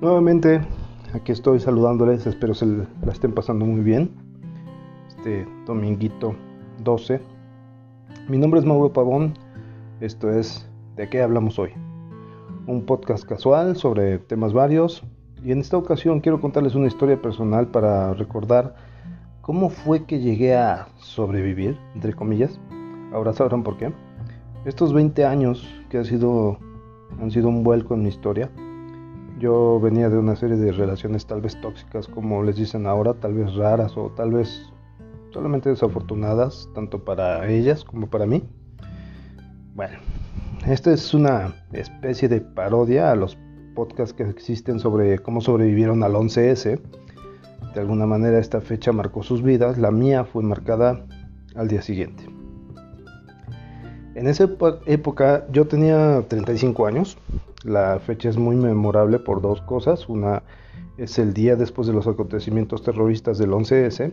Nuevamente, 0.00 0.60
aquí 1.14 1.32
estoy 1.32 1.60
saludándoles, 1.60 2.26
espero 2.26 2.52
se 2.54 2.66
la 2.66 3.12
estén 3.12 3.32
pasando 3.32 3.64
muy 3.64 3.80
bien. 3.80 4.10
Este 5.08 5.46
dominguito 5.64 6.34
12. 6.84 7.20
Mi 8.28 8.36
nombre 8.36 8.60
es 8.60 8.66
Mauro 8.66 8.92
Pavón, 8.92 9.34
esto 10.00 10.30
es 10.30 10.70
¿De 10.96 11.08
qué 11.08 11.22
hablamos 11.22 11.58
hoy? 11.58 11.72
Un 12.70 12.86
podcast 12.86 13.24
casual 13.24 13.76
sobre 13.76 14.18
temas 14.18 14.52
varios 14.52 15.02
y 15.42 15.50
en 15.50 15.58
esta 15.58 15.76
ocasión 15.76 16.20
quiero 16.20 16.40
contarles 16.40 16.76
una 16.76 16.86
historia 16.86 17.20
personal 17.20 17.66
para 17.66 18.14
recordar 18.14 18.76
cómo 19.40 19.70
fue 19.70 20.04
que 20.04 20.20
llegué 20.20 20.54
a 20.54 20.86
sobrevivir, 20.98 21.76
entre 21.96 22.12
comillas. 22.12 22.60
Ahora 23.12 23.32
sabrán 23.32 23.64
por 23.64 23.76
qué. 23.76 23.92
Estos 24.64 24.92
20 24.92 25.24
años 25.24 25.66
que 25.88 25.98
ha 25.98 26.04
sido, 26.04 26.58
han 27.20 27.32
sido 27.32 27.48
un 27.48 27.64
vuelco 27.64 27.94
en 27.94 28.04
mi 28.04 28.08
historia 28.08 28.48
yo 29.40 29.80
venía 29.80 30.08
de 30.08 30.18
una 30.18 30.36
serie 30.36 30.56
de 30.56 30.70
relaciones 30.70 31.26
tal 31.26 31.40
vez 31.40 31.60
tóxicas, 31.60 32.06
como 32.06 32.44
les 32.44 32.54
dicen 32.54 32.86
ahora, 32.86 33.14
tal 33.14 33.34
vez 33.34 33.52
raras 33.54 33.96
o 33.96 34.10
tal 34.10 34.30
vez 34.30 34.70
solamente 35.32 35.70
desafortunadas, 35.70 36.68
tanto 36.74 37.04
para 37.04 37.48
ellas 37.48 37.82
como 37.82 38.08
para 38.08 38.26
mí. 38.26 38.44
Bueno, 39.74 39.98
esta 40.66 40.92
es 40.92 41.14
una 41.14 41.54
especie 41.72 42.28
de 42.28 42.40
parodia 42.40 43.10
a 43.10 43.16
los 43.16 43.38
podcasts 43.74 44.14
que 44.14 44.24
existen 44.24 44.78
sobre 44.78 45.18
cómo 45.18 45.40
sobrevivieron 45.40 46.02
al 46.02 46.14
11S. 46.14 46.80
De 47.74 47.80
alguna 47.80 48.06
manera 48.06 48.38
esta 48.38 48.60
fecha 48.60 48.92
marcó 48.92 49.22
sus 49.22 49.42
vidas, 49.42 49.78
la 49.78 49.90
mía 49.90 50.24
fue 50.24 50.42
marcada 50.42 51.06
al 51.54 51.68
día 51.68 51.82
siguiente. 51.82 52.24
En 54.14 54.26
esa 54.26 54.48
época 54.86 55.46
yo 55.50 55.66
tenía 55.66 56.22
35 56.28 56.86
años, 56.86 57.16
la 57.64 57.98
fecha 58.00 58.28
es 58.28 58.36
muy 58.36 58.56
memorable 58.56 59.18
por 59.18 59.40
dos 59.40 59.62
cosas. 59.62 60.08
Una 60.08 60.42
es 60.98 61.18
el 61.18 61.32
día 61.32 61.56
después 61.56 61.86
de 61.86 61.94
los 61.94 62.06
acontecimientos 62.06 62.82
terroristas 62.82 63.38
del 63.38 63.50
11S 63.50 64.12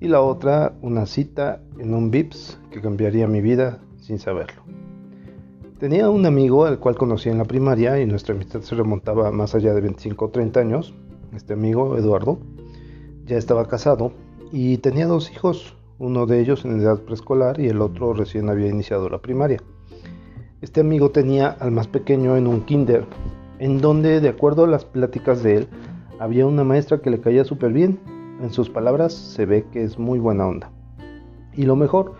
y 0.00 0.08
la 0.08 0.20
otra 0.20 0.74
una 0.82 1.06
cita 1.06 1.60
en 1.78 1.94
un 1.94 2.10
VIPS 2.10 2.58
que 2.70 2.80
cambiaría 2.80 3.26
mi 3.26 3.40
vida 3.40 3.78
sin 4.00 4.18
saberlo. 4.18 4.81
Tenía 5.82 6.08
un 6.10 6.26
amigo 6.26 6.64
al 6.64 6.78
cual 6.78 6.94
conocí 6.94 7.28
en 7.28 7.38
la 7.38 7.44
primaria 7.44 8.00
y 8.00 8.06
nuestra 8.06 8.36
amistad 8.36 8.60
se 8.60 8.76
remontaba 8.76 9.32
más 9.32 9.56
allá 9.56 9.74
de 9.74 9.80
25 9.80 10.26
o 10.26 10.28
30 10.28 10.60
años. 10.60 10.94
Este 11.34 11.54
amigo, 11.54 11.98
Eduardo, 11.98 12.38
ya 13.26 13.36
estaba 13.36 13.66
casado 13.66 14.12
y 14.52 14.78
tenía 14.78 15.08
dos 15.08 15.32
hijos, 15.32 15.76
uno 15.98 16.26
de 16.26 16.38
ellos 16.38 16.64
en 16.64 16.78
edad 16.78 17.00
preescolar 17.00 17.58
y 17.58 17.66
el 17.66 17.80
otro 17.80 18.12
recién 18.12 18.48
había 18.48 18.68
iniciado 18.68 19.08
la 19.08 19.18
primaria. 19.18 19.60
Este 20.60 20.82
amigo 20.82 21.10
tenía 21.10 21.48
al 21.48 21.72
más 21.72 21.88
pequeño 21.88 22.36
en 22.36 22.46
un 22.46 22.60
kinder, 22.60 23.04
en 23.58 23.80
donde, 23.80 24.20
de 24.20 24.28
acuerdo 24.28 24.62
a 24.62 24.68
las 24.68 24.84
pláticas 24.84 25.42
de 25.42 25.56
él, 25.56 25.68
había 26.20 26.46
una 26.46 26.62
maestra 26.62 27.00
que 27.00 27.10
le 27.10 27.20
caía 27.20 27.42
súper 27.42 27.72
bien. 27.72 27.98
En 28.40 28.52
sus 28.52 28.70
palabras 28.70 29.14
se 29.14 29.46
ve 29.46 29.64
que 29.72 29.82
es 29.82 29.98
muy 29.98 30.20
buena 30.20 30.46
onda. 30.46 30.70
Y 31.56 31.64
lo 31.64 31.74
mejor 31.74 32.12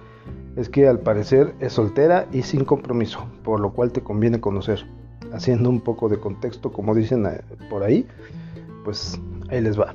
es 0.56 0.68
que 0.68 0.86
al 0.86 1.00
parecer 1.00 1.54
es 1.60 1.72
soltera 1.72 2.26
y 2.32 2.42
sin 2.42 2.64
compromiso, 2.64 3.26
por 3.44 3.60
lo 3.60 3.72
cual 3.72 3.92
te 3.92 4.02
conviene 4.02 4.40
conocer. 4.40 4.86
Haciendo 5.32 5.70
un 5.70 5.80
poco 5.80 6.08
de 6.08 6.18
contexto, 6.18 6.72
como 6.72 6.94
dicen 6.94 7.24
eh, 7.26 7.40
por 7.70 7.82
ahí, 7.82 8.06
pues 8.84 9.18
ahí 9.48 9.60
les 9.60 9.78
va. 9.78 9.94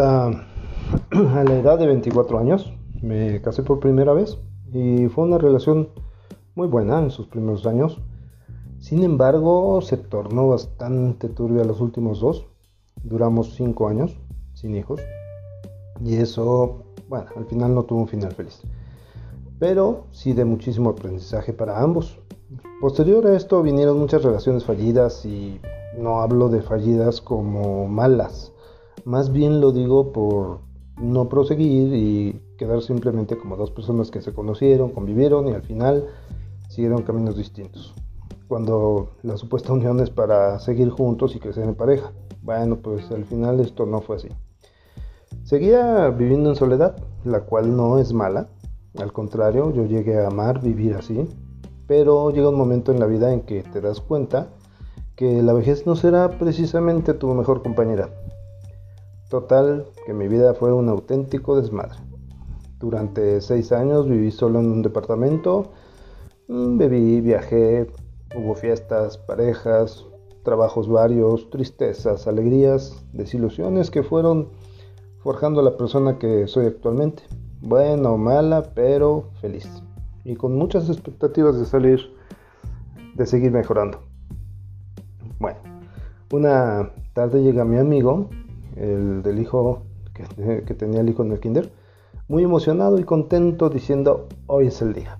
a 0.04 1.44
la 1.44 1.54
edad 1.54 1.78
de 1.78 1.86
24 1.86 2.38
años 2.38 2.72
me 3.02 3.40
casé 3.40 3.62
por 3.62 3.80
primera 3.80 4.12
vez 4.12 4.38
y 4.72 5.08
fue 5.08 5.24
una 5.24 5.38
relación 5.38 5.88
muy 6.54 6.68
buena 6.68 6.98
en 6.98 7.10
sus 7.10 7.26
primeros 7.26 7.66
años. 7.66 8.00
Sin 8.78 9.02
embargo, 9.02 9.80
se 9.80 9.96
tornó 9.96 10.48
bastante 10.48 11.28
turbia 11.28 11.64
los 11.64 11.80
últimos 11.80 12.20
dos. 12.20 12.46
Duramos 13.02 13.54
cinco 13.54 13.88
años 13.88 14.18
sin 14.54 14.76
hijos. 14.76 15.00
Y 16.04 16.16
eso, 16.16 16.84
bueno, 17.08 17.26
al 17.36 17.46
final 17.46 17.74
no 17.74 17.84
tuvo 17.84 18.00
un 18.00 18.08
final 18.08 18.32
feliz. 18.32 18.60
Pero 19.58 20.04
sí 20.10 20.32
de 20.34 20.44
muchísimo 20.44 20.90
aprendizaje 20.90 21.52
para 21.52 21.80
ambos. 21.80 22.18
Posterior 22.80 23.26
a 23.26 23.34
esto 23.34 23.62
vinieron 23.62 23.98
muchas 23.98 24.22
relaciones 24.22 24.64
fallidas 24.64 25.24
y 25.24 25.60
no 25.98 26.20
hablo 26.20 26.48
de 26.48 26.60
fallidas 26.60 27.20
como 27.20 27.88
malas, 27.88 28.52
más 29.06 29.30
bien 29.30 29.60
lo 29.60 29.70
digo 29.70 30.12
por 30.12 30.58
no 31.00 31.28
proseguir 31.28 31.94
y 31.94 32.42
quedar 32.58 32.82
simplemente 32.82 33.38
como 33.38 33.56
dos 33.56 33.70
personas 33.70 34.10
que 34.10 34.20
se 34.20 34.34
conocieron, 34.34 34.90
convivieron 34.90 35.46
y 35.46 35.52
al 35.52 35.62
final 35.62 36.08
siguieron 36.68 37.02
caminos 37.02 37.36
distintos. 37.36 37.94
Cuando 38.48 39.12
la 39.22 39.36
supuesta 39.36 39.72
unión 39.72 40.00
es 40.00 40.10
para 40.10 40.58
seguir 40.58 40.90
juntos 40.90 41.36
y 41.36 41.38
crecer 41.38 41.64
en 41.64 41.76
pareja. 41.76 42.10
Bueno, 42.42 42.78
pues 42.78 43.08
al 43.12 43.24
final 43.24 43.60
esto 43.60 43.86
no 43.86 44.00
fue 44.00 44.16
así. 44.16 44.28
Seguía 45.44 46.08
viviendo 46.08 46.50
en 46.50 46.56
soledad, 46.56 46.96
la 47.24 47.42
cual 47.42 47.76
no 47.76 47.98
es 47.98 48.12
mala. 48.12 48.48
Al 48.98 49.12
contrario, 49.12 49.72
yo 49.72 49.84
llegué 49.84 50.18
a 50.18 50.26
amar 50.26 50.60
vivir 50.60 50.94
así. 50.94 51.28
Pero 51.86 52.30
llega 52.32 52.48
un 52.48 52.58
momento 52.58 52.90
en 52.90 52.98
la 52.98 53.06
vida 53.06 53.32
en 53.32 53.42
que 53.42 53.62
te 53.62 53.80
das 53.80 54.00
cuenta 54.00 54.48
que 55.14 55.42
la 55.42 55.52
vejez 55.52 55.86
no 55.86 55.94
será 55.94 56.38
precisamente 56.40 57.14
tu 57.14 57.32
mejor 57.34 57.62
compañera. 57.62 58.10
Total, 59.28 59.84
que 60.06 60.14
mi 60.14 60.28
vida 60.28 60.54
fue 60.54 60.72
un 60.72 60.88
auténtico 60.88 61.60
desmadre. 61.60 61.98
Durante 62.78 63.40
seis 63.40 63.72
años 63.72 64.08
viví 64.08 64.30
solo 64.30 64.60
en 64.60 64.66
un 64.66 64.82
departamento, 64.82 65.72
mm, 66.46 66.78
bebí, 66.78 67.20
viajé, 67.20 67.88
hubo 68.36 68.54
fiestas, 68.54 69.18
parejas, 69.18 70.06
trabajos 70.44 70.88
varios, 70.88 71.50
tristezas, 71.50 72.28
alegrías, 72.28 73.04
desilusiones 73.12 73.90
que 73.90 74.04
fueron 74.04 74.50
forjando 75.18 75.60
la 75.60 75.76
persona 75.76 76.20
que 76.20 76.46
soy 76.46 76.66
actualmente. 76.66 77.24
Buena 77.60 78.10
o 78.10 78.16
mala, 78.18 78.62
pero 78.74 79.30
feliz. 79.40 79.68
Y 80.24 80.36
con 80.36 80.54
muchas 80.54 80.88
expectativas 80.88 81.58
de 81.58 81.64
salir, 81.64 82.14
de 83.16 83.26
seguir 83.26 83.50
mejorando. 83.50 83.98
Bueno, 85.40 85.58
una 86.30 86.92
tarde 87.12 87.42
llega 87.42 87.64
mi 87.64 87.78
amigo 87.78 88.28
el 88.76 89.22
del 89.22 89.38
hijo 89.40 89.82
que, 90.66 90.74
tenía 90.74 91.00
el 91.00 91.08
hijo 91.08 91.22
en 91.22 91.32
el 91.32 91.40
kinder, 91.40 91.70
muy 92.28 92.42
emocionado 92.42 92.98
y 92.98 93.04
contento 93.04 93.68
diciendo, 93.68 94.28
hoy 94.46 94.68
es 94.68 94.80
el 94.82 94.94
día. 94.94 95.18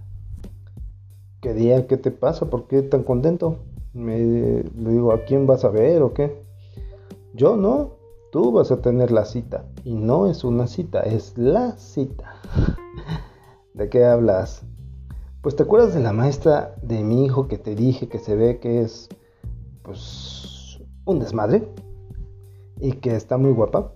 ¿Qué 1.41 1.55
día? 1.55 1.87
¿Qué 1.87 1.97
te 1.97 2.11
pasa? 2.11 2.47
¿Por 2.47 2.67
qué 2.67 2.83
tan 2.83 3.03
contento? 3.03 3.59
Me, 3.93 4.19
le 4.19 4.91
digo, 4.91 5.13
¿a 5.13 5.25
quién 5.25 5.47
vas 5.47 5.65
a 5.65 5.71
ver 5.71 6.03
o 6.03 6.13
qué? 6.13 6.43
Yo 7.35 7.57
no, 7.57 7.93
tú 8.33 8.53
vas 8.53 8.71
a 8.71 8.81
tener 8.81 9.11
la 9.11 9.25
cita. 9.25 9.67
Y 9.85 9.95
no 9.95 10.27
es 10.27 10.43
una 10.45 10.67
cita, 10.67 11.01
es 11.01 11.37
la 11.37 11.77
cita. 11.77 12.41
¿De 13.75 13.89
qué 13.89 14.05
hablas? 14.05 14.63
Pues 15.43 15.55
te 15.55 15.63
acuerdas 15.63 15.95
de 15.95 16.01
la 16.01 16.13
maestra 16.13 16.75
de 16.83 17.05
mi 17.05 17.25
hijo 17.25 17.47
que 17.47 17.59
te 17.59 17.77
dije 17.77 18.09
que 18.09 18.19
se 18.19 18.35
ve 18.35 18.59
que 18.59 18.81
es, 18.81 19.09
pues, 19.83 20.83
un 21.05 21.21
desmadre 21.21 21.69
y 22.81 22.93
que 22.93 23.15
está 23.15 23.37
muy 23.37 23.53
guapa. 23.53 23.93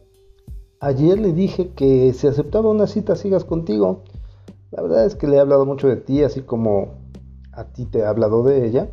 Ayer 0.81 1.19
le 1.19 1.33
dije 1.33 1.71
que 1.75 2.13
si 2.13 2.27
aceptaba 2.27 2.71
una 2.71 2.87
cita 2.87 3.17
sigas 3.17 3.45
contigo. 3.45 4.05
La 4.71 4.83
verdad 4.83 5.05
es 5.05 5.15
que 5.15 5.27
le 5.27 5.37
he 5.37 5.41
hablado 5.41 5.67
mucho 5.67 5.89
de 5.89 5.97
ti, 5.97 6.23
así 6.23 6.43
como 6.43 6.95
a 7.53 7.65
ti 7.65 7.87
te 7.87 7.99
he 7.99 8.05
hablado 8.05 8.43
de 8.43 8.67
ella. 8.67 8.91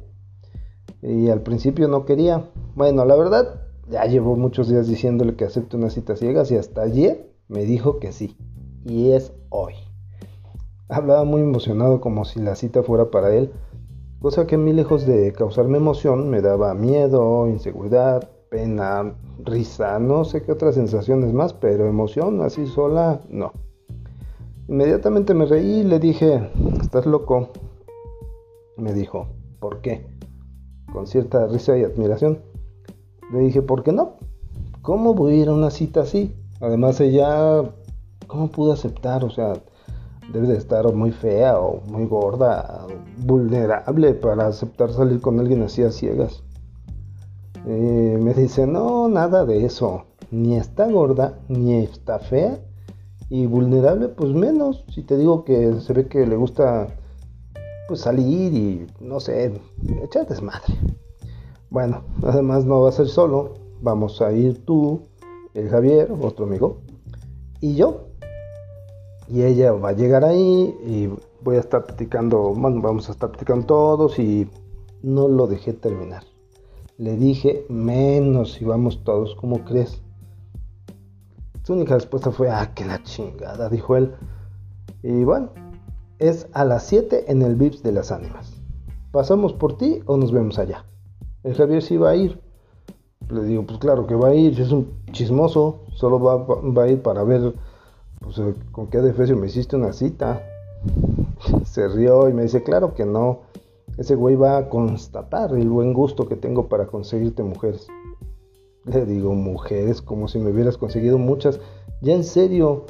Y 1.01 1.29
al 1.29 1.41
principio 1.41 1.87
no 1.87 2.05
quería. 2.05 2.49
Bueno, 2.75 3.05
la 3.05 3.15
verdad, 3.15 3.61
ya 3.89 4.05
llevo 4.05 4.35
muchos 4.35 4.67
días 4.67 4.87
diciéndole 4.87 5.35
que 5.35 5.45
acepte 5.45 5.77
una 5.77 5.89
cita 5.89 6.15
ciegas 6.15 6.51
y 6.51 6.57
hasta 6.57 6.81
ayer 6.81 7.31
me 7.47 7.63
dijo 7.63 7.99
que 7.99 8.11
sí. 8.11 8.35
Y 8.83 9.11
es 9.11 9.31
hoy. 9.49 9.73
Hablaba 10.89 11.23
muy 11.23 11.41
emocionado 11.41 12.01
como 12.01 12.25
si 12.25 12.39
la 12.39 12.55
cita 12.55 12.83
fuera 12.83 13.11
para 13.11 13.33
él, 13.33 13.51
cosa 14.21 14.47
que 14.47 14.55
a 14.55 14.57
mí 14.57 14.73
lejos 14.73 15.05
de 15.05 15.33
causarme 15.33 15.77
emoción 15.77 16.29
me 16.29 16.41
daba 16.41 16.73
miedo, 16.73 17.47
inseguridad, 17.47 18.29
pena, 18.49 19.15
risa, 19.43 19.99
no 19.99 20.25
sé 20.25 20.41
qué 20.41 20.51
otras 20.51 20.75
sensaciones 20.75 21.33
más, 21.33 21.53
pero 21.53 21.87
emoción 21.87 22.41
así 22.41 22.67
sola, 22.67 23.21
no. 23.29 23.51
Inmediatamente 24.67 25.33
me 25.33 25.45
reí 25.45 25.79
y 25.79 25.83
le 25.83 25.99
dije, 25.99 26.49
¿estás 26.81 27.05
loco? 27.05 27.49
Me 28.75 28.93
dijo, 28.93 29.27
¿por 29.59 29.81
qué? 29.81 30.05
Con 30.91 31.07
cierta 31.07 31.47
risa 31.47 31.77
y 31.77 31.83
admiración. 31.83 32.39
Le 33.31 33.39
dije, 33.39 33.61
¿por 33.61 33.83
qué 33.83 33.91
no? 33.91 34.17
¿Cómo 34.81 35.13
voy 35.13 35.33
a 35.33 35.35
ir 35.37 35.49
a 35.49 35.53
una 35.53 35.69
cita 35.69 36.01
así? 36.01 36.35
Además 36.59 36.99
ella, 36.99 37.63
¿cómo 38.27 38.49
pudo 38.49 38.73
aceptar? 38.73 39.23
O 39.23 39.29
sea, 39.29 39.53
debe 40.33 40.47
de 40.47 40.57
estar 40.57 40.91
muy 40.93 41.11
fea 41.11 41.59
o 41.59 41.81
muy 41.87 42.05
gorda, 42.05 42.85
vulnerable 43.17 44.13
para 44.13 44.47
aceptar 44.47 44.91
salir 44.91 45.21
con 45.21 45.39
alguien 45.39 45.63
así 45.63 45.83
a 45.83 45.91
ciegas. 45.91 46.43
Eh, 47.67 48.17
me 48.19 48.33
dice, 48.33 48.65
no, 48.65 49.09
nada 49.09 49.45
de 49.45 49.65
eso. 49.65 50.05
Ni 50.31 50.55
está 50.55 50.89
gorda, 50.89 51.39
ni 51.49 51.75
está 51.75 52.19
fea. 52.19 52.59
Y 53.29 53.45
vulnerable, 53.45 54.07
pues 54.07 54.31
menos. 54.31 54.85
Si 54.93 55.03
te 55.03 55.17
digo 55.17 55.43
que 55.43 55.79
se 55.81 55.93
ve 55.93 56.07
que 56.07 56.25
le 56.25 56.35
gusta 56.35 56.87
pues 57.87 58.01
salir 58.01 58.53
y 58.53 58.87
no 58.99 59.19
sé, 59.19 59.61
echar 60.03 60.27
desmadre. 60.27 60.73
Bueno, 61.69 62.03
además 62.23 62.65
no 62.65 62.81
va 62.81 62.89
a 62.89 62.93
ser 62.93 63.07
solo. 63.07 63.55
Vamos 63.81 64.21
a 64.21 64.31
ir 64.31 64.65
tú, 64.65 65.01
el 65.53 65.69
Javier, 65.69 66.11
otro 66.21 66.45
amigo, 66.45 66.77
y 67.59 67.75
yo 67.75 68.07
y 69.29 69.43
ella 69.43 69.73
va 69.73 69.89
a 69.89 69.93
llegar 69.93 70.23
ahí 70.23 70.75
y 70.85 71.09
voy 71.41 71.57
a 71.57 71.59
estar 71.59 71.85
platicando, 71.85 72.53
bueno, 72.53 72.81
vamos 72.81 73.09
a 73.09 73.11
estar 73.11 73.29
platicando 73.29 73.65
todos 73.65 74.19
y 74.19 74.49
no 75.03 75.27
lo 75.27 75.47
dejé 75.47 75.73
terminar. 75.73 76.23
Le 76.97 77.15
dije, 77.15 77.65
menos 77.69 78.53
si 78.53 78.65
vamos 78.65 79.03
todos, 79.03 79.35
¿cómo 79.35 79.63
crees? 79.63 80.01
Su 81.63 81.73
única 81.73 81.93
respuesta 81.95 82.31
fue, 82.31 82.49
ah, 82.49 82.73
que 82.73 82.85
la 82.85 83.03
chingada, 83.03 83.69
dijo 83.69 83.95
él. 83.95 84.15
Y 85.03 85.23
bueno, 85.23 85.49
es 86.17 86.47
a 86.53 86.65
las 86.65 86.85
7 86.87 87.31
en 87.31 87.41
el 87.43 87.55
VIPS 87.55 87.83
de 87.83 87.91
las 87.91 88.11
ánimas. 88.11 88.53
¿Pasamos 89.11 89.53
por 89.53 89.77
ti 89.77 90.01
o 90.05 90.17
nos 90.17 90.31
vemos 90.31 90.57
allá? 90.57 90.85
El 91.43 91.53
Javier 91.53 91.83
sí 91.83 91.97
va 91.97 92.11
a 92.11 92.15
ir. 92.15 92.41
Le 93.29 93.43
digo, 93.43 93.63
pues 93.65 93.79
claro 93.79 94.07
que 94.07 94.15
va 94.15 94.29
a 94.29 94.35
ir, 94.35 94.59
es 94.59 94.71
un 94.71 94.89
chismoso, 95.11 95.81
solo 95.93 96.19
va, 96.19 96.37
va 96.37 96.83
a 96.83 96.87
ir 96.87 97.01
para 97.01 97.23
ver 97.23 97.53
pues, 98.19 98.39
eh, 98.39 98.55
¿con 98.71 98.87
qué 98.87 98.99
defecio 98.99 99.37
me 99.37 99.47
hiciste 99.47 99.75
una 99.75 99.93
cita? 99.93 100.41
Se 101.65 101.87
rió 101.87 102.27
y 102.29 102.33
me 102.33 102.43
dice, 102.43 102.63
claro 102.63 102.93
que 102.93 103.05
no. 103.05 103.41
Ese 103.97 104.15
güey 104.15 104.35
va 104.35 104.57
a 104.57 104.69
constatar 104.69 105.53
el 105.55 105.69
buen 105.69 105.93
gusto 105.93 106.27
que 106.27 106.35
tengo 106.35 106.67
para 106.67 106.87
conseguirte 106.87 107.43
mujeres. 107.43 107.87
Le 108.85 109.05
digo, 109.05 109.33
mujeres, 109.33 110.01
como 110.01 110.27
si 110.27 110.39
me 110.39 110.51
hubieras 110.51 110.77
conseguido 110.77 111.17
muchas. 111.17 111.59
Ya 112.01 112.13
en 112.13 112.23
serio, 112.23 112.85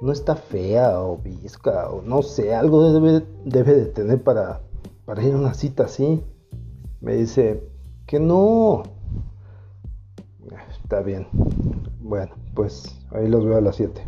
no 0.00 0.12
está 0.12 0.36
fea 0.36 1.00
o 1.00 1.18
visca 1.18 1.90
o 1.90 2.02
no 2.02 2.22
sé, 2.22 2.54
algo 2.54 2.92
debe, 2.92 3.24
debe 3.44 3.74
de 3.74 3.86
tener 3.86 4.22
para, 4.22 4.60
para 5.06 5.22
ir 5.22 5.34
a 5.34 5.38
una 5.38 5.54
cita 5.54 5.84
así. 5.84 6.22
Me 7.00 7.14
dice, 7.14 7.62
que 8.10 8.18
no. 8.18 8.82
Está 10.82 11.00
bien. 11.00 11.28
Bueno, 12.00 12.34
pues 12.54 13.00
ahí 13.12 13.28
los 13.28 13.44
veo 13.44 13.56
a 13.56 13.60
las 13.60 13.76
7. 13.76 14.04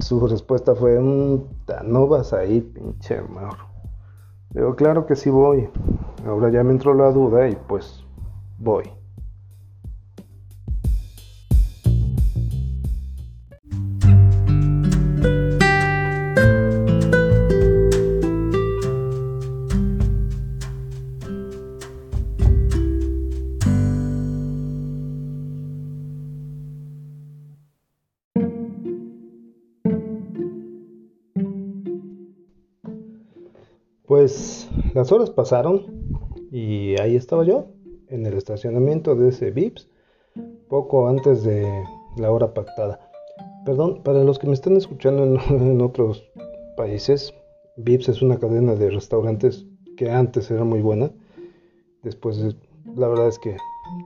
Su 0.00 0.26
respuesta 0.26 0.74
fue, 0.74 1.00
no 1.00 2.08
vas 2.08 2.32
a 2.32 2.44
ir, 2.44 2.72
pinche 2.72 3.22
Mauro. 3.22 3.69
Digo, 4.52 4.74
claro 4.74 5.06
que 5.06 5.16
sí 5.16 5.30
voy. 5.30 5.68
Ahora 6.26 6.50
ya 6.50 6.62
me 6.64 6.72
entró 6.72 6.94
la 6.94 7.10
duda 7.12 7.48
y 7.48 7.56
pues 7.68 8.04
voy. 8.58 8.99
Las 35.00 35.12
horas 35.12 35.30
pasaron 35.30 35.86
y 36.52 37.00
ahí 37.00 37.16
estaba 37.16 37.42
yo, 37.42 37.68
en 38.08 38.26
el 38.26 38.34
estacionamiento 38.34 39.14
de 39.14 39.30
ese 39.30 39.50
VIPS, 39.50 39.88
poco 40.68 41.08
antes 41.08 41.42
de 41.42 41.66
la 42.18 42.30
hora 42.30 42.52
pactada. 42.52 43.00
Perdón, 43.64 44.02
para 44.02 44.22
los 44.24 44.38
que 44.38 44.46
me 44.46 44.52
están 44.52 44.76
escuchando 44.76 45.24
en, 45.48 45.80
otros 45.80 46.22
países, 46.76 47.32
VIPS 47.78 48.10
es 48.10 48.20
una 48.20 48.38
cadena 48.38 48.74
de 48.74 48.90
restaurantes 48.90 49.64
que 49.96 50.10
antes 50.10 50.50
era 50.50 50.64
muy 50.64 50.82
buena. 50.82 51.10
Después, 52.02 52.36
la 52.94 53.08
verdad 53.08 53.28
es 53.28 53.38
que 53.38 53.56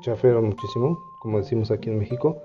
chafearon 0.02 0.44
muchísimo, 0.44 0.96
como 1.22 1.38
decimos 1.38 1.72
aquí 1.72 1.90
en 1.90 1.98
México. 1.98 2.38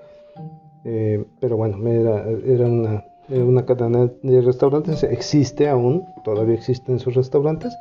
Eh, 0.86 1.24
pero 1.40 1.56
bueno, 1.56 1.88
era, 1.88 2.28
era 2.48 2.66
una 2.66 3.06
eh, 3.30 3.44
una 3.44 3.64
cadena 3.64 4.10
de 4.24 4.42
restaurantes 4.42 5.04
existe 5.04 5.70
aún, 5.70 6.04
todavía 6.24 6.56
existen 6.56 6.98
sus 6.98 7.14
restaurantes. 7.14 7.78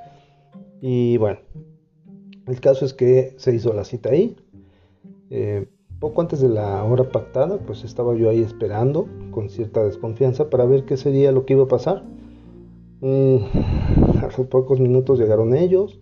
Y 0.81 1.17
bueno, 1.19 1.41
el 2.47 2.61
caso 2.61 2.85
es 2.85 2.95
que 2.95 3.35
se 3.37 3.55
hizo 3.55 3.73
la 3.73 3.85
cita 3.85 4.11
ahí. 4.11 4.37
Eh, 5.31 5.67
poco 5.99 6.21
antes 6.21 6.41
de 6.41 6.49
la 6.49 6.83
hora 6.85 7.11
pactada, 7.11 7.59
pues 7.59 7.85
estaba 7.85 8.15
yo 8.15 8.31
ahí 8.31 8.41
esperando 8.41 9.09
con 9.31 9.51
cierta 9.51 9.85
desconfianza 9.85 10.49
para 10.49 10.65
ver 10.65 10.85
qué 10.85 10.97
sería 10.97 11.33
lo 11.33 11.45
que 11.45 11.55
iba 11.55 11.65
a 11.65 11.69
pasar. 11.69 12.05
Mm, 13.01 13.37
a 14.23 14.29
los 14.37 14.47
pocos 14.47 14.81
minutos 14.81 15.19
llegaron 15.19 15.55
ellos, 15.55 16.01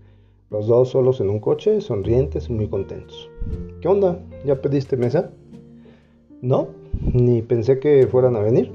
los 0.51 0.67
dos 0.67 0.91
solos 0.91 1.21
en 1.21 1.31
un 1.31 1.41
coche, 1.41 1.81
sonrientes 1.81 2.49
y 2.49 2.53
muy 2.53 2.69
contentos. 2.69 3.31
¿Qué 3.81 3.89
onda? 3.89 4.21
¿Ya 4.45 4.61
pediste 4.61 4.97
mesa? 4.97 5.33
No, 6.43 6.69
ni 7.13 7.43
pensé 7.43 7.79
que 7.79 8.07
fueran 8.07 8.37
a 8.37 8.41
venir. 8.41 8.73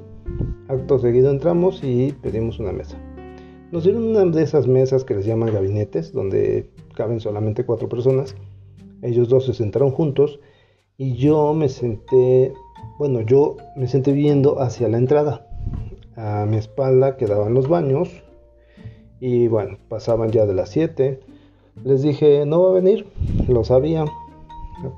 Acto 0.68 1.00
seguido 1.00 1.31
entramos 1.31 1.83
y 1.83 2.13
pedimos 2.21 2.59
una 2.59 2.71
mesa. 2.71 2.98
Nos 3.71 3.83
dieron 3.83 4.03
una 4.03 4.25
de 4.25 4.44
esas 4.44 4.68
mesas 4.68 5.03
que 5.03 5.15
les 5.15 5.25
llaman 5.25 5.53
gabinetes, 5.53 6.12
donde 6.12 6.69
caben 6.95 7.19
solamente 7.19 7.65
cuatro 7.65 7.88
personas. 7.88 8.35
Ellos 9.01 9.29
dos 9.29 9.45
se 9.45 9.53
sentaron 9.53 9.91
juntos 9.91 10.39
y 10.97 11.15
yo 11.15 11.53
me 11.53 11.69
senté, 11.69 12.53
bueno, 13.00 13.21
yo 13.21 13.57
me 13.75 13.88
senté 13.88 14.12
viendo 14.12 14.62
hacia 14.62 14.89
la 14.89 14.97
entrada. 14.97 15.47
A 16.15 16.45
mi 16.47 16.57
espalda 16.57 17.18
quedaban 17.18 17.53
los 17.53 17.68
baños 17.68 18.09
y 19.19 19.48
bueno, 19.48 19.77
pasaban 19.88 20.31
ya 20.31 20.46
de 20.46 20.53
las 20.53 20.69
7. 20.69 21.19
Les 21.84 22.01
dije, 22.01 22.46
no 22.46 22.63
va 22.63 22.72
a 22.72 22.74
venir, 22.74 23.07
lo 23.48 23.63
sabía. 23.63 24.05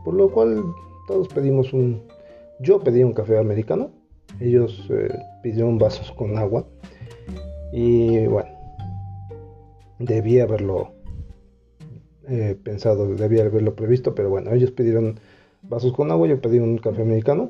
Por 0.03 0.15
lo 0.15 0.29
cual 0.29 0.63
todos 1.07 1.27
pedimos 1.27 1.73
un, 1.73 2.01
yo 2.59 2.79
pedí 2.79 3.03
un 3.03 3.13
café 3.13 3.37
americano 3.37 3.91
ellos 4.39 4.87
eh, 4.89 5.09
pidieron 5.41 5.77
vasos 5.77 6.11
con 6.11 6.37
agua 6.37 6.65
y 7.71 8.25
bueno, 8.27 8.49
debía 9.99 10.43
haberlo 10.43 10.91
eh, 12.27 12.57
pensado, 12.61 13.07
debía 13.15 13.45
haberlo 13.45 13.75
previsto, 13.75 14.15
pero 14.15 14.29
bueno, 14.29 14.51
ellos 14.51 14.71
pidieron 14.71 15.19
vasos 15.61 15.93
con 15.93 16.11
agua, 16.11 16.27
yo 16.27 16.41
pedí 16.41 16.59
un 16.59 16.77
café 16.77 17.01
americano 17.01 17.49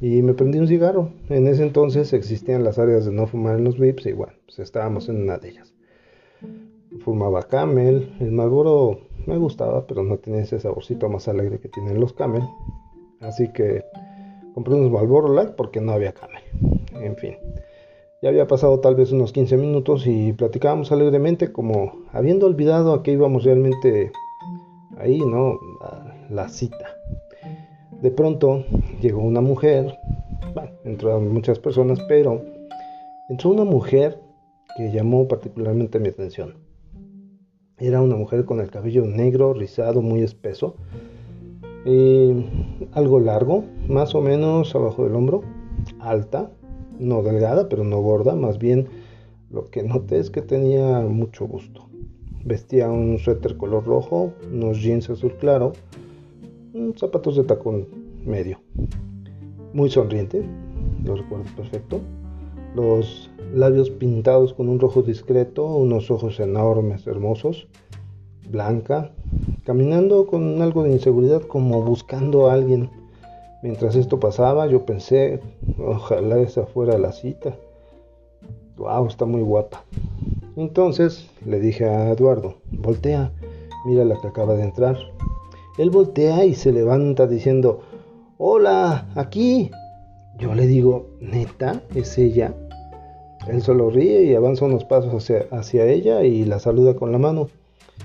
y 0.00 0.22
me 0.22 0.34
prendí 0.34 0.58
un 0.58 0.68
cigarro. 0.68 1.10
En 1.28 1.46
ese 1.46 1.62
entonces 1.62 2.12
existían 2.12 2.64
las 2.64 2.78
áreas 2.78 3.04
de 3.04 3.12
no 3.12 3.26
fumar 3.26 3.58
en 3.58 3.64
los 3.64 3.78
VIPs 3.78 4.06
y 4.06 4.12
bueno, 4.12 4.32
pues 4.46 4.58
estábamos 4.58 5.08
en 5.08 5.22
una 5.22 5.38
de 5.38 5.50
ellas. 5.50 5.72
Fumaba 7.00 7.42
Camel, 7.42 8.14
el 8.20 8.32
Marlboro 8.32 9.00
me 9.26 9.36
gustaba, 9.36 9.86
pero 9.86 10.02
no 10.02 10.18
tenía 10.18 10.42
ese 10.42 10.60
saborcito 10.60 11.08
más 11.08 11.26
alegre 11.28 11.58
que 11.58 11.68
tienen 11.68 12.00
los 12.00 12.12
Camel. 12.12 12.42
Así 13.20 13.48
que 13.52 13.82
Compré 14.54 14.74
unos 14.74 14.92
Marlboro 14.92 15.34
Light 15.34 15.50
porque 15.56 15.80
no 15.80 15.92
había 15.92 16.12
Camel. 16.12 16.42
En 16.92 17.16
fin. 17.16 17.34
Ya 18.24 18.30
había 18.30 18.46
pasado 18.46 18.80
tal 18.80 18.94
vez 18.94 19.12
unos 19.12 19.34
15 19.34 19.58
minutos 19.58 20.06
y 20.06 20.32
platicábamos 20.32 20.90
alegremente 20.90 21.52
como 21.52 22.06
habiendo 22.10 22.46
olvidado 22.46 22.94
a 22.94 23.02
qué 23.02 23.12
íbamos 23.12 23.44
realmente 23.44 24.12
ahí, 24.96 25.18
¿no? 25.18 25.60
la 26.30 26.48
cita. 26.48 26.96
De 28.00 28.10
pronto 28.10 28.64
llegó 29.02 29.20
una 29.20 29.42
mujer, 29.42 29.98
bueno, 30.54 30.70
entraron 30.84 31.34
muchas 31.34 31.58
personas, 31.58 31.98
pero 32.08 32.40
entró 33.28 33.50
una 33.50 33.64
mujer 33.64 34.18
que 34.74 34.90
llamó 34.90 35.28
particularmente 35.28 36.00
mi 36.00 36.08
atención. 36.08 36.54
Era 37.76 38.00
una 38.00 38.16
mujer 38.16 38.46
con 38.46 38.58
el 38.58 38.70
cabello 38.70 39.04
negro, 39.04 39.52
rizado, 39.52 40.00
muy 40.00 40.22
espeso, 40.22 40.76
eh, 41.84 42.42
algo 42.92 43.20
largo, 43.20 43.64
más 43.86 44.14
o 44.14 44.22
menos 44.22 44.74
abajo 44.74 45.04
del 45.04 45.14
hombro, 45.14 45.42
alta, 46.00 46.50
no 46.98 47.22
delgada, 47.22 47.68
pero 47.68 47.84
no 47.84 48.00
gorda, 48.00 48.34
más 48.34 48.58
bien 48.58 48.88
lo 49.50 49.70
que 49.70 49.82
noté 49.82 50.18
es 50.18 50.30
que 50.30 50.42
tenía 50.42 51.00
mucho 51.00 51.46
gusto. 51.46 51.88
Vestía 52.44 52.90
un 52.90 53.18
suéter 53.18 53.56
color 53.56 53.84
rojo, 53.84 54.32
unos 54.52 54.82
jeans 54.82 55.08
azul 55.08 55.34
claro, 55.38 55.72
zapatos 56.96 57.36
de 57.36 57.44
tacón 57.44 57.86
medio. 58.24 58.60
Muy 59.72 59.90
sonriente, 59.90 60.44
lo 61.04 61.16
recuerdo 61.16 61.44
perfecto. 61.56 62.00
los 62.74 63.30
labios 63.54 63.88
pintados 63.90 64.52
con 64.52 64.68
un 64.68 64.80
rojo 64.80 65.02
discreto, 65.02 65.64
unos 65.64 66.10
ojos 66.10 66.40
enormes, 66.40 67.06
hermosos, 67.06 67.68
blanca, 68.50 69.12
caminando 69.64 70.26
con 70.26 70.60
algo 70.60 70.82
de 70.82 70.92
inseguridad 70.92 71.42
como 71.42 71.82
buscando 71.82 72.50
a 72.50 72.54
alguien. 72.54 72.90
Mientras 73.64 73.96
esto 73.96 74.20
pasaba, 74.20 74.66
yo 74.66 74.84
pensé, 74.84 75.40
ojalá 75.78 76.38
esa 76.38 76.66
fuera 76.66 76.98
la 76.98 77.12
cita. 77.12 77.56
Wow, 78.76 79.06
está 79.06 79.24
muy 79.24 79.40
guapa. 79.40 79.82
Entonces 80.54 81.30
le 81.46 81.60
dije 81.60 81.86
a 81.86 82.10
Eduardo, 82.10 82.56
voltea, 82.72 83.32
mira 83.86 84.04
la 84.04 84.20
que 84.20 84.28
acaba 84.28 84.52
de 84.52 84.64
entrar. 84.64 84.98
Él 85.78 85.88
voltea 85.88 86.44
y 86.44 86.52
se 86.52 86.72
levanta 86.72 87.26
diciendo, 87.26 87.80
hola, 88.36 89.06
aquí. 89.14 89.70
Yo 90.38 90.54
le 90.54 90.66
digo, 90.66 91.06
neta, 91.22 91.80
es 91.94 92.18
ella. 92.18 92.54
Él 93.48 93.62
solo 93.62 93.88
ríe 93.88 94.24
y 94.24 94.34
avanza 94.34 94.66
unos 94.66 94.84
pasos 94.84 95.14
hacia, 95.14 95.46
hacia, 95.50 95.86
ella 95.86 96.22
y 96.22 96.44
la 96.44 96.58
saluda 96.58 96.96
con 96.96 97.12
la 97.12 97.18
mano. 97.18 97.48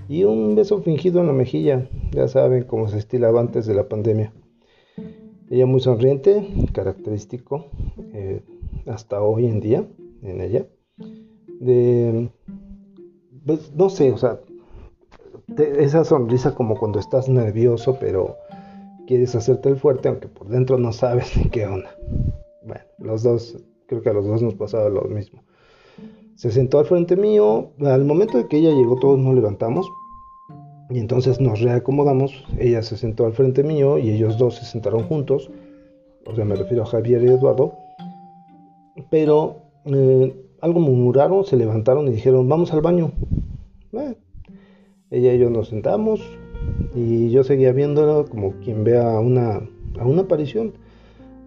Y 0.07 0.23
un 0.23 0.55
beso 0.55 0.81
fingido 0.81 1.19
en 1.19 1.27
la 1.27 1.33
mejilla, 1.33 1.85
ya 2.13 2.29
saben 2.29 2.63
cómo 2.63 2.87
se 2.87 2.97
estilaba 2.97 3.41
antes 3.41 3.65
de 3.65 3.73
la 3.73 3.89
pandemia. 3.89 4.31
Ella 5.49 5.65
muy 5.65 5.79
sonriente, 5.79 6.47
característico 6.73 7.65
eh, 8.13 8.43
hasta 8.85 9.21
hoy 9.21 9.47
en 9.47 9.59
día 9.59 9.87
en 10.21 10.41
ella. 10.41 10.65
De, 11.59 12.29
pues, 13.45 13.73
no 13.73 13.89
sé, 13.89 14.11
o 14.11 14.17
sea, 14.17 14.39
esa 15.57 16.05
sonrisa 16.05 16.55
como 16.55 16.77
cuando 16.77 16.99
estás 16.99 17.27
nervioso, 17.27 17.97
pero 17.99 18.37
quieres 19.07 19.35
hacerte 19.35 19.69
el 19.69 19.77
fuerte, 19.77 20.07
aunque 20.07 20.27
por 20.27 20.47
dentro 20.47 20.77
no 20.77 20.93
sabes 20.93 21.35
ni 21.37 21.49
qué 21.49 21.65
onda. 21.65 21.89
Bueno, 22.63 22.83
los 22.99 23.23
dos 23.23 23.57
Creo 23.89 24.03
que 24.03 24.09
a 24.11 24.13
los 24.13 24.27
dos 24.27 24.43
nos 24.43 24.53
pasaba 24.53 24.87
lo 24.87 25.01
mismo. 25.05 25.41
Se 26.35 26.51
sentó 26.51 26.77
al 26.77 26.85
frente 26.85 27.15
mío. 27.15 27.71
Al 27.79 28.05
momento 28.05 28.37
de 28.37 28.47
que 28.47 28.57
ella 28.57 28.69
llegó, 28.69 28.99
todos 28.99 29.17
nos 29.17 29.33
levantamos. 29.33 29.89
Y 30.89 30.99
entonces 30.99 31.39
nos 31.39 31.59
reacomodamos. 31.61 32.45
Ella 32.57 32.81
se 32.81 32.97
sentó 32.97 33.25
al 33.25 33.33
frente 33.33 33.63
mío 33.63 33.97
y 33.97 34.09
ellos 34.09 34.37
dos 34.37 34.55
se 34.55 34.65
sentaron 34.65 35.03
juntos. 35.03 35.49
O 36.25 36.35
sea, 36.35 36.45
me 36.45 36.55
refiero 36.55 36.83
a 36.83 36.85
Javier 36.87 37.23
y 37.23 37.27
Eduardo. 37.27 37.73
Pero 39.09 39.57
eh, 39.85 40.35
algo 40.61 40.79
murmuraron, 40.79 41.45
se 41.45 41.57
levantaron 41.57 42.07
y 42.07 42.11
dijeron, 42.11 42.49
vamos 42.49 42.73
al 42.73 42.81
baño. 42.81 43.11
ella 45.11 45.33
y 45.33 45.39
yo 45.39 45.49
nos 45.49 45.69
sentamos 45.69 46.21
y 46.95 47.29
yo 47.29 47.43
seguía 47.43 47.71
viéndola 47.71 48.25
como 48.29 48.53
quien 48.63 48.83
ve 48.83 48.97
a 48.97 49.19
una, 49.19 49.61
a 49.99 50.05
una 50.05 50.23
aparición. 50.23 50.73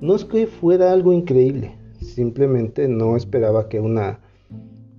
No 0.00 0.14
es 0.14 0.24
que 0.24 0.46
fuera 0.46 0.92
algo 0.92 1.12
increíble, 1.12 1.76
Simplemente 2.02 2.88
no 2.88 3.16
esperaba 3.16 3.68
que 3.68 3.78
una, 3.78 4.18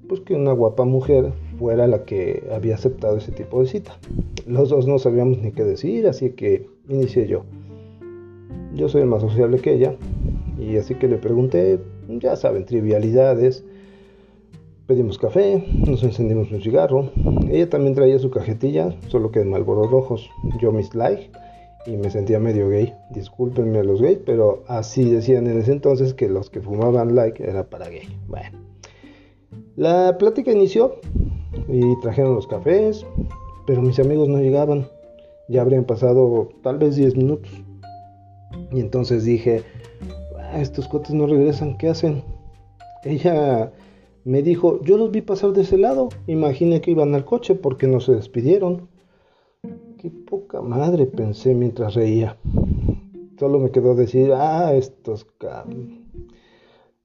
pues 0.07 0.21
que 0.21 0.35
una 0.35 0.53
guapa 0.53 0.85
mujer 0.85 1.33
fuera 1.57 1.87
la 1.87 2.03
que 2.03 2.43
había 2.51 2.75
aceptado 2.75 3.17
ese 3.17 3.31
tipo 3.31 3.61
de 3.61 3.67
cita. 3.67 3.97
Los 4.45 4.69
dos 4.69 4.87
no 4.87 4.99
sabíamos 4.99 5.39
ni 5.39 5.51
qué 5.51 5.63
decir, 5.63 6.07
así 6.07 6.31
que 6.31 6.67
inicié 6.89 7.27
yo. 7.27 7.43
Yo 8.75 8.89
soy 8.89 9.01
el 9.01 9.07
más 9.07 9.21
sociable 9.21 9.59
que 9.59 9.73
ella, 9.73 9.95
y 10.59 10.77
así 10.77 10.95
que 10.95 11.07
le 11.07 11.17
pregunté, 11.17 11.79
ya 12.07 12.35
saben, 12.35 12.65
trivialidades. 12.65 13.63
Pedimos 14.87 15.17
café, 15.17 15.63
nos 15.87 16.03
encendimos 16.03 16.51
un 16.51 16.61
cigarro. 16.61 17.11
Ella 17.49 17.69
también 17.69 17.95
traía 17.95 18.19
su 18.19 18.29
cajetilla, 18.29 18.93
solo 19.07 19.31
que 19.31 19.39
de 19.39 19.45
malboros 19.45 19.89
rojos. 19.89 20.29
Yo 20.61 20.71
mis 20.71 20.93
like 20.93 21.29
y 21.85 21.97
me 21.97 22.09
sentía 22.09 22.39
medio 22.39 22.69
gay. 22.69 22.93
Discúlpenme 23.11 23.79
a 23.79 23.83
los 23.83 24.01
gays, 24.01 24.19
pero 24.25 24.63
así 24.67 25.09
decían 25.09 25.47
en 25.47 25.59
ese 25.59 25.71
entonces 25.71 26.13
que 26.13 26.27
los 26.27 26.49
que 26.49 26.61
fumaban 26.61 27.15
like 27.15 27.43
era 27.43 27.69
para 27.69 27.89
gay. 27.89 28.07
Bueno, 28.27 28.59
la 29.75 30.17
plática 30.17 30.51
inició 30.51 30.95
y 31.67 31.99
trajeron 32.01 32.35
los 32.35 32.47
cafés, 32.47 33.05
pero 33.65 33.81
mis 33.81 33.99
amigos 33.99 34.27
no 34.27 34.39
llegaban. 34.39 34.87
Ya 35.49 35.61
habrían 35.61 35.83
pasado 35.83 36.49
tal 36.61 36.77
vez 36.77 36.95
10 36.95 37.17
minutos. 37.17 37.51
Y 38.71 38.79
entonces 38.79 39.25
dije, 39.25 39.63
ah, 40.39 40.61
estos 40.61 40.87
cotes 40.87 41.13
no 41.13 41.27
regresan, 41.27 41.77
¿qué 41.77 41.89
hacen? 41.89 42.23
Ella 43.03 43.71
me 44.23 44.41
dijo, 44.41 44.81
yo 44.83 44.97
los 44.97 45.11
vi 45.11 45.21
pasar 45.21 45.51
de 45.51 45.61
ese 45.61 45.77
lado, 45.77 46.09
imaginé 46.27 46.81
que 46.81 46.91
iban 46.91 47.13
al 47.13 47.25
coche 47.25 47.55
porque 47.55 47.87
no 47.87 47.99
se 47.99 48.13
despidieron. 48.13 48.87
Qué 49.97 50.09
poca 50.09 50.61
madre, 50.61 51.05
pensé 51.05 51.55
mientras 51.55 51.95
reía. 51.95 52.37
Solo 53.39 53.59
me 53.59 53.71
quedó 53.71 53.95
decir, 53.95 54.31
ah, 54.33 54.73
estos 54.73 55.25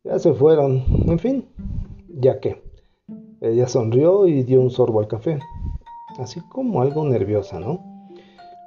ya 0.05 0.19
se 0.19 0.33
fueron. 0.33 0.85
En 1.07 1.19
fin, 1.19 1.45
ya 2.09 2.41
que. 2.41 2.68
Ella 3.41 3.69
sonrió 3.69 4.27
y 4.27 4.43
dio 4.43 4.61
un 4.61 4.71
sorbo 4.71 5.01
al 5.01 5.09
café. 5.09 5.39
Así 6.19 6.41
como 6.41 6.83
algo 6.83 7.05
nerviosa, 7.05 7.61
¿no? 7.61 7.81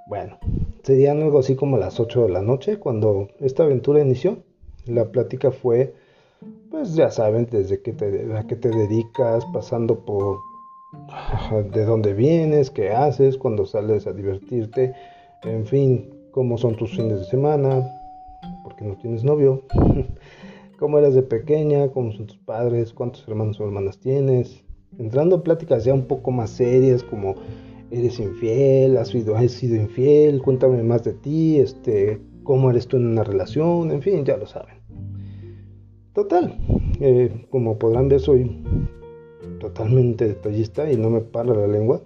Bueno, 0.07 0.37
serían 0.83 1.21
algo 1.21 1.39
así 1.39 1.55
como 1.55 1.77
las 1.77 1.99
8 1.99 2.23
de 2.23 2.29
la 2.29 2.41
noche 2.41 2.79
cuando 2.79 3.27
esta 3.39 3.63
aventura 3.63 4.01
inició. 4.01 4.43
La 4.85 5.11
plática 5.11 5.51
fue, 5.51 5.93
pues 6.69 6.95
ya 6.95 7.11
saben, 7.11 7.47
desde 7.51 7.81
que 7.81 7.93
te, 7.93 8.35
a 8.35 8.47
qué 8.47 8.55
te 8.55 8.69
dedicas, 8.69 9.45
pasando 9.53 9.99
por 10.05 10.39
de 11.71 11.85
dónde 11.85 12.13
vienes, 12.13 12.69
qué 12.69 12.91
haces, 12.91 13.37
cuando 13.37 13.65
sales 13.65 14.07
a 14.07 14.13
divertirte, 14.13 14.93
en 15.43 15.65
fin, 15.65 16.09
cómo 16.31 16.57
son 16.57 16.75
tus 16.75 16.91
fines 16.91 17.19
de 17.19 17.25
semana, 17.25 17.87
porque 18.63 18.83
no 18.83 18.95
tienes 18.95 19.23
novio, 19.23 19.63
cómo 20.81 20.97
eras 20.97 21.13
de 21.13 21.21
pequeña, 21.21 21.89
cómo 21.89 22.11
son 22.11 22.25
tus 22.25 22.39
padres, 22.39 22.91
cuántos 22.91 23.27
hermanos 23.27 23.59
o 23.59 23.65
hermanas 23.65 23.99
tienes, 23.99 24.65
entrando 24.97 25.35
en 25.35 25.43
pláticas 25.43 25.85
ya 25.85 25.93
un 25.93 26.07
poco 26.07 26.31
más 26.31 26.49
serias 26.49 27.03
como 27.03 27.35
eres 27.91 28.19
infiel, 28.19 28.97
has 28.97 29.09
sido, 29.09 29.35
has 29.35 29.51
sido 29.51 29.75
infiel, 29.75 30.41
cuéntame 30.41 30.81
más 30.81 31.03
de 31.03 31.13
ti, 31.13 31.59
este, 31.59 32.19
cómo 32.41 32.71
eres 32.71 32.87
tú 32.87 32.97
en 32.97 33.05
una 33.05 33.23
relación, 33.23 33.91
en 33.91 34.01
fin, 34.01 34.25
ya 34.25 34.37
lo 34.37 34.47
saben. 34.47 34.73
Total, 36.13 36.57
eh, 36.99 37.45
como 37.51 37.77
podrán 37.77 38.07
ver 38.07 38.19
soy 38.19 38.63
totalmente 39.59 40.27
detallista 40.29 40.91
y 40.91 40.97
no 40.97 41.11
me 41.11 41.21
para 41.21 41.53
la 41.53 41.67
lengua. 41.67 42.01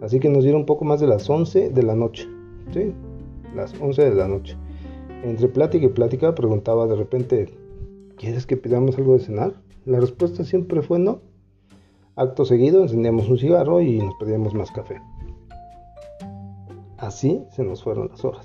Así 0.00 0.18
que 0.18 0.30
nos 0.30 0.44
dieron 0.44 0.62
un 0.62 0.66
poco 0.66 0.86
más 0.86 1.00
de 1.00 1.08
las 1.08 1.28
11 1.28 1.68
de 1.68 1.82
la 1.82 1.94
noche. 1.94 2.26
¿sí? 2.72 2.90
Las 3.54 3.78
11 3.78 4.02
de 4.02 4.14
la 4.14 4.28
noche. 4.28 4.56
Entre 5.22 5.46
plática 5.48 5.84
y 5.84 5.90
plática 5.90 6.34
preguntaba 6.34 6.86
de 6.86 6.96
repente, 6.96 7.67
¿quieres 8.18 8.46
que 8.46 8.56
pidamos 8.56 8.98
algo 8.98 9.14
de 9.14 9.24
cenar? 9.24 9.54
La 9.86 10.00
respuesta 10.00 10.44
siempre 10.44 10.82
fue 10.82 10.98
no. 10.98 11.20
Acto 12.16 12.44
seguido 12.44 12.82
encendíamos 12.82 13.28
un 13.28 13.38
cigarro 13.38 13.80
y 13.80 13.98
nos 13.98 14.14
pedíamos 14.16 14.52
más 14.52 14.70
café. 14.72 15.00
Así 16.98 17.44
se 17.52 17.62
nos 17.62 17.82
fueron 17.82 18.08
las 18.08 18.24
horas. 18.24 18.44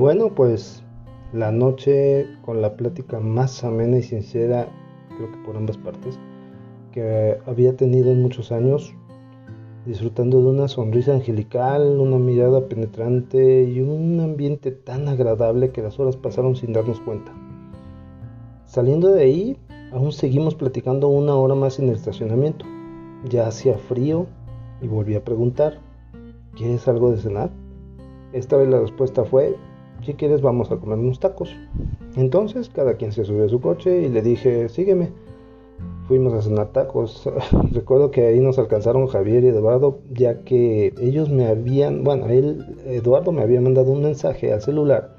Bueno, 0.00 0.34
pues 0.34 0.82
la 1.34 1.52
noche 1.52 2.26
con 2.40 2.62
la 2.62 2.74
plática 2.74 3.20
más 3.20 3.62
amena 3.64 3.98
y 3.98 4.02
sincera, 4.02 4.66
creo 5.14 5.30
que 5.30 5.36
por 5.44 5.58
ambas 5.58 5.76
partes, 5.76 6.18
que 6.90 7.36
había 7.46 7.76
tenido 7.76 8.10
en 8.10 8.22
muchos 8.22 8.50
años, 8.50 8.94
disfrutando 9.84 10.40
de 10.40 10.48
una 10.48 10.68
sonrisa 10.68 11.12
angelical, 11.12 11.82
una 12.00 12.16
mirada 12.16 12.66
penetrante 12.66 13.64
y 13.64 13.82
un 13.82 14.18
ambiente 14.20 14.70
tan 14.70 15.06
agradable 15.06 15.70
que 15.70 15.82
las 15.82 16.00
horas 16.00 16.16
pasaron 16.16 16.56
sin 16.56 16.72
darnos 16.72 16.98
cuenta. 17.00 17.30
Saliendo 18.64 19.12
de 19.12 19.22
ahí, 19.22 19.58
aún 19.92 20.12
seguimos 20.12 20.54
platicando 20.54 21.08
una 21.08 21.34
hora 21.34 21.54
más 21.54 21.78
en 21.78 21.90
el 21.90 21.96
estacionamiento. 21.96 22.64
Ya 23.28 23.46
hacía 23.46 23.76
frío 23.76 24.26
y 24.80 24.88
volví 24.88 25.14
a 25.14 25.24
preguntar, 25.24 25.78
¿quieres 26.56 26.88
algo 26.88 27.10
de 27.10 27.18
cenar? 27.18 27.50
Esta 28.32 28.56
vez 28.56 28.68
la 28.70 28.80
respuesta 28.80 29.24
fue, 29.24 29.56
si 30.04 30.14
quieres 30.14 30.40
vamos 30.40 30.70
a 30.70 30.76
comer 30.76 30.98
unos 30.98 31.20
tacos. 31.20 31.54
Entonces 32.16 32.68
cada 32.68 32.94
quien 32.94 33.12
se 33.12 33.24
subió 33.24 33.44
a 33.44 33.48
su 33.48 33.60
coche 33.60 34.02
y 34.02 34.08
le 34.08 34.22
dije, 34.22 34.68
sígueme. 34.68 35.10
Fuimos 36.08 36.34
a 36.34 36.42
cenar 36.42 36.72
tacos. 36.72 37.28
Recuerdo 37.72 38.10
que 38.10 38.26
ahí 38.26 38.40
nos 38.40 38.58
alcanzaron 38.58 39.06
Javier 39.06 39.44
y 39.44 39.48
Eduardo, 39.48 40.00
ya 40.10 40.42
que 40.42 40.92
ellos 41.00 41.30
me 41.30 41.46
habían, 41.46 42.02
bueno, 42.02 42.26
él, 42.26 42.66
Eduardo 42.84 43.30
me 43.32 43.42
había 43.42 43.60
mandado 43.60 43.92
un 43.92 44.02
mensaje 44.02 44.52
al 44.52 44.60
celular. 44.60 45.16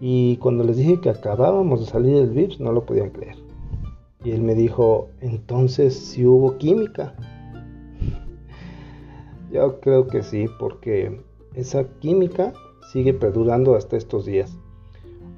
Y 0.00 0.36
cuando 0.36 0.62
les 0.64 0.76
dije 0.76 1.00
que 1.00 1.10
acabábamos 1.10 1.80
de 1.80 1.86
salir 1.86 2.16
del 2.16 2.30
VIPS, 2.30 2.60
no 2.60 2.72
lo 2.72 2.84
podían 2.84 3.10
creer. 3.10 3.36
Y 4.22 4.32
él 4.32 4.42
me 4.42 4.54
dijo, 4.54 5.08
entonces 5.20 5.98
si 5.98 6.26
hubo 6.26 6.58
química. 6.58 7.14
Yo 9.52 9.80
creo 9.80 10.06
que 10.06 10.22
sí, 10.22 10.46
porque 10.58 11.20
esa 11.54 11.84
química 12.00 12.52
sigue 12.92 13.12
perdurando 13.12 13.74
hasta 13.74 13.98
estos 13.98 14.24
días. 14.24 14.58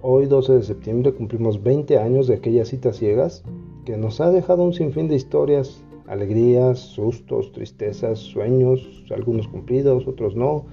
Hoy 0.03 0.27
12 0.27 0.53
de 0.53 0.63
septiembre 0.63 1.13
cumplimos 1.13 1.61
20 1.63 1.99
años 1.99 2.29
de 2.29 2.35
aquellas 2.35 2.69
citas 2.69 2.97
ciegas 2.97 3.43
que 3.85 3.97
nos 3.97 4.21
ha 4.21 4.31
dejado 4.31 4.63
un 4.63 4.73
sinfín 4.73 5.09
de 5.09 5.17
historias, 5.17 5.83
alegrías, 6.07 6.79
sustos, 6.79 7.51
tristezas, 7.51 8.21
sueños, 8.21 9.05
algunos 9.11 9.49
cumplidos, 9.49 10.07
otros 10.07 10.37
no, 10.37 10.67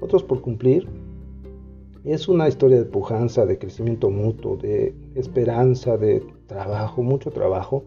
otros 0.00 0.24
por 0.24 0.40
cumplir. 0.40 0.88
Es 2.02 2.28
una 2.28 2.48
historia 2.48 2.78
de 2.78 2.86
pujanza, 2.86 3.46
de 3.46 3.58
crecimiento 3.58 4.10
mutuo, 4.10 4.56
de 4.56 4.94
esperanza, 5.14 5.96
de 5.96 6.24
trabajo, 6.46 7.02
mucho 7.02 7.30
trabajo 7.30 7.84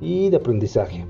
y 0.00 0.30
de 0.30 0.38
aprendizaje. 0.38 1.04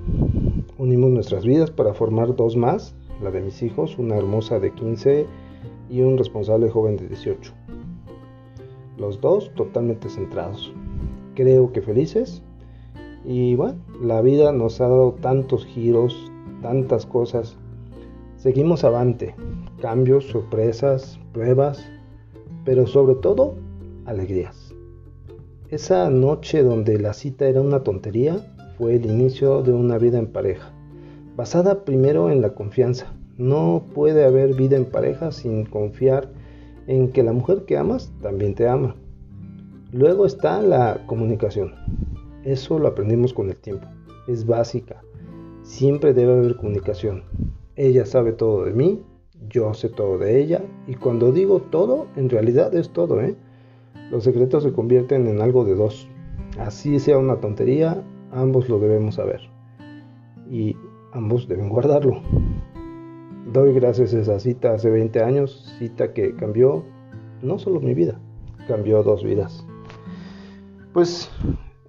Unimos 0.77 1.11
nuestras 1.11 1.45
vidas 1.47 1.71
para 1.71 1.95
formar 1.95 2.35
dos 2.35 2.57
más, 2.57 2.97
la 3.23 3.31
de 3.31 3.43
mis 3.43 3.63
hijos, 3.63 3.97
una 3.97 4.17
hermosa 4.17 4.59
de 4.59 4.73
15 4.75 5.27
y 5.91 6.01
un 6.01 6.19
responsable 6.19 6.69
joven 6.71 6.97
de 6.97 7.09
18. 7.09 7.53
Los 8.99 9.21
dos 9.21 9.53
totalmente 9.55 10.09
centrados. 10.09 10.73
Creo 11.35 11.73
que 11.73 11.83
felices. 11.83 12.43
Y 13.25 13.55
bueno, 13.57 13.79
la 14.01 14.23
vida 14.23 14.53
nos 14.53 14.81
ha 14.81 14.89
dado 14.89 15.13
tantos 15.15 15.67
giros, 15.67 16.31
tantas 16.63 17.05
cosas. 17.07 17.57
Seguimos 18.37 18.85
avante. 18.85 19.35
Cambios, 19.81 20.27
sorpresas, 20.27 21.19
pruebas, 21.33 21.85
pero 22.65 22.87
sobre 22.87 23.17
todo 23.17 23.55
alegrías. 24.07 24.75
Esa 25.69 26.09
noche 26.11 26.63
donde 26.63 26.99
la 26.99 27.13
cita 27.13 27.49
era 27.49 27.61
una 27.61 27.83
tontería 27.83 28.39
fue 28.79 28.95
el 28.95 29.07
inicio 29.07 29.63
de 29.63 29.73
una 29.73 29.99
vida 29.99 30.19
en 30.19 30.29
pareja, 30.29 30.73
basada 31.37 31.85
primero 31.85 32.31
en 32.31 32.41
la 32.41 32.55
confianza. 32.55 33.16
No 33.39 33.85
puede 33.95 34.25
haber 34.25 34.55
vida 34.55 34.77
en 34.77 34.87
pareja 34.87 35.31
sin 35.31 35.67
confiar 35.67 36.31
en 36.87 37.13
que 37.13 37.23
la 37.23 37.33
mujer 37.33 37.65
que 37.67 37.77
amas 37.77 38.13
también 38.23 38.55
te 38.55 38.69
ama. 38.69 38.97
Luego 39.93 40.27
está 40.27 40.63
la 40.63 41.05
comunicación. 41.07 41.75
Eso 42.45 42.79
lo 42.79 42.89
aprendimos 42.89 43.35
con 43.35 43.49
el 43.49 43.57
tiempo. 43.57 43.87
Es 44.27 44.47
básica. 44.47 45.03
Siempre 45.63 46.15
debe 46.15 46.33
haber 46.33 46.57
comunicación. 46.57 47.25
Ella 47.75 48.07
sabe 48.07 48.33
todo 48.33 48.65
de 48.65 48.73
mí, 48.73 49.03
yo 49.49 49.75
sé 49.75 49.89
todo 49.89 50.17
de 50.19 50.41
ella. 50.41 50.63
Y 50.87 50.95
cuando 50.95 51.33
digo 51.33 51.61
todo, 51.61 52.07
en 52.17 52.31
realidad 52.31 52.75
es 52.75 52.91
todo. 52.91 53.21
¿eh? 53.21 53.37
Los 54.11 54.25
secretos 54.25 54.63
se 54.63 54.73
convierten 54.73 55.27
en 55.27 55.41
algo 55.41 55.65
de 55.65 55.75
dos. 55.75 56.09
Así 56.59 56.99
sea 56.99 57.19
una 57.19 57.41
tontería, 57.41 58.03
ambos 58.33 58.69
lo 58.69 58.79
debemos 58.79 59.17
saber. 59.17 59.41
Y 60.51 60.77
ambos 61.13 61.49
deben 61.49 61.69
guardarlo. 61.69 62.23
Doy 63.53 63.73
gracias 63.75 64.13
a 64.13 64.19
esa 64.19 64.41
cita 64.41 64.75
hace 64.75 64.91
20 64.91 65.23
años, 65.23 65.73
cita 65.79 66.13
que 66.13 66.35
cambió 66.35 66.83
no 67.43 67.61
solo 67.61 67.79
mi 67.79 67.95
vida, 67.95 68.19
cambió 68.67 69.05
dos 69.05 69.23
vidas. 69.23 69.65
Pues 70.93 71.31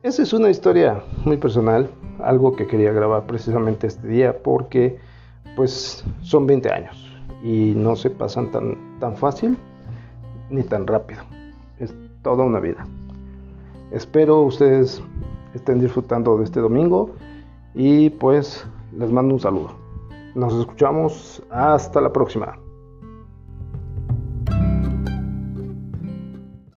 esa 0.03 0.21
es 0.21 0.33
una 0.33 0.51
historia 0.51 1.01
muy 1.25 1.37
personal, 1.37 1.89
algo 2.19 2.55
que 2.55 2.67
quería 2.67 2.91
grabar 2.93 3.25
precisamente 3.25 3.87
este 3.87 4.07
día 4.07 4.43
porque 4.43 4.99
pues 5.55 6.05
son 6.21 6.45
20 6.45 6.71
años 6.71 7.11
y 7.43 7.73
no 7.75 7.95
se 7.95 8.11
pasan 8.11 8.51
tan, 8.51 8.99
tan 8.99 9.17
fácil 9.17 9.57
ni 10.51 10.61
tan 10.61 10.85
rápido. 10.85 11.21
Es 11.79 11.91
toda 12.21 12.43
una 12.43 12.59
vida. 12.59 12.85
Espero 13.89 14.41
ustedes 14.43 15.01
estén 15.55 15.79
disfrutando 15.79 16.37
de 16.37 16.43
este 16.43 16.59
domingo 16.59 17.15
y 17.73 18.11
pues 18.11 18.63
les 18.95 19.11
mando 19.11 19.33
un 19.33 19.39
saludo. 19.39 19.86
Nos 20.37 20.53
escuchamos 20.53 21.41
hasta 21.49 21.99
la 21.99 22.13
próxima. 22.13 22.59